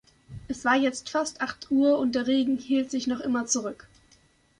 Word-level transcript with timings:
Es 0.47 0.65
war 0.65 0.75
jetzt 0.75 1.11
fast 1.11 1.41
acht 1.41 1.69
Uhr 1.69 1.99
und 1.99 2.15
der 2.15 2.25
Regen 2.25 2.57
hielt 2.57 2.89
sich 2.89 3.05
noch 3.05 3.19
immer 3.19 3.45
zurück. 3.45 3.87